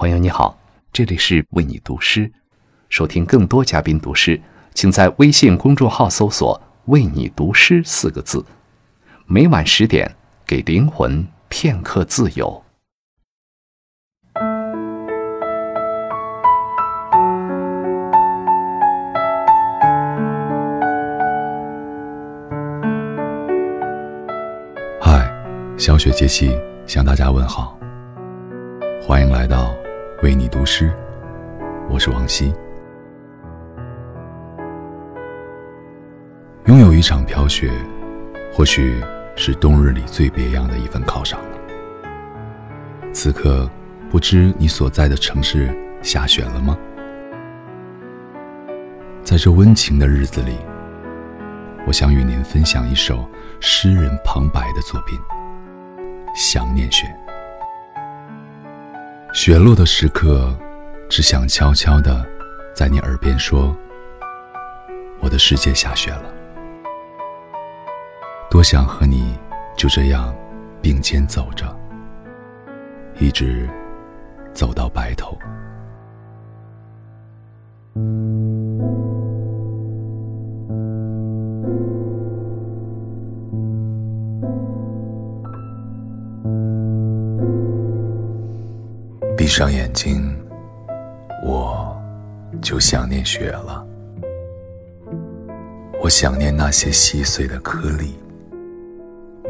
[0.00, 0.58] 朋友你好，
[0.94, 2.32] 这里是为你读诗。
[2.88, 4.40] 收听更多嘉宾读诗，
[4.72, 8.42] 请在微信公众号搜索“为你读诗”四个字。
[9.26, 10.16] 每晚十点，
[10.46, 12.64] 给灵魂片刻自由。
[24.98, 25.30] 嗨，
[25.76, 27.78] 小雪节气向大家问好，
[29.06, 29.70] 欢迎来到。
[30.22, 30.92] 为你读诗，
[31.88, 32.52] 我是王希。
[36.66, 37.72] 拥有一场飘雪，
[38.52, 39.02] 或许
[39.34, 41.40] 是冬日里最别样的一份犒赏。
[43.14, 43.66] 此刻，
[44.10, 46.76] 不知你所在的城市下雪了吗？
[49.24, 50.58] 在这温情的日子里，
[51.86, 53.26] 我想与您分享一首
[53.58, 55.18] 诗人旁白的作品
[56.36, 57.06] 《想念雪》。
[59.32, 60.52] 雪落的时刻，
[61.08, 62.26] 只想悄悄的
[62.74, 63.74] 在你耳边说
[65.22, 66.24] ：“我的世界下雪了。”
[68.50, 69.38] 多想和你
[69.76, 70.34] 就这样
[70.82, 71.64] 并肩走着，
[73.20, 73.70] 一直
[74.52, 75.29] 走到白头。
[89.50, 90.32] 闭上眼睛，
[91.44, 92.00] 我
[92.62, 93.84] 就想念雪了。
[96.00, 98.16] 我想念那些细碎的颗粒，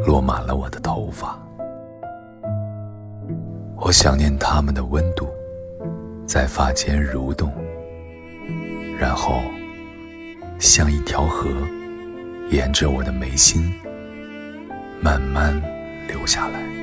[0.07, 1.39] 落满了我的头发。
[3.77, 5.29] 我想念它们的温度，
[6.25, 7.53] 在发间蠕动，
[8.99, 9.43] 然后
[10.59, 11.51] 像一条河，
[12.49, 13.71] 沿着我的眉心
[14.99, 15.55] 慢慢
[16.09, 16.80] 流下来。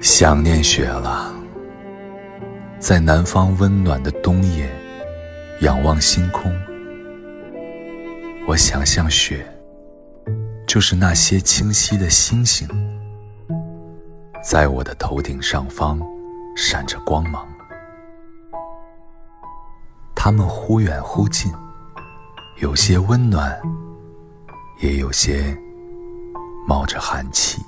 [0.00, 1.30] 想念雪了，
[2.78, 4.66] 在南方温暖的冬夜，
[5.60, 6.50] 仰望星空。
[8.48, 9.46] 我想象雪，
[10.66, 12.66] 就是那些清晰的星星，
[14.42, 16.00] 在我的头顶上方
[16.56, 17.46] 闪着光芒。
[20.14, 21.52] 它们忽远忽近，
[22.56, 23.60] 有些温暖，
[24.80, 25.54] 也有些
[26.66, 27.62] 冒着寒气。